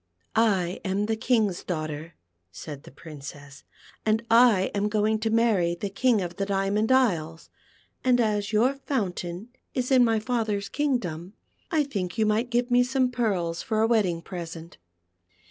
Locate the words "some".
12.81-13.11